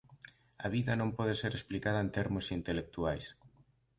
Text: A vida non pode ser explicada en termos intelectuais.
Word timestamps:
A 0.65 0.67
vida 0.75 0.93
non 0.97 1.15
pode 1.17 1.33
ser 1.41 1.51
explicada 1.55 2.03
en 2.05 2.09
termos 2.17 2.45
intelectuais. 2.59 3.25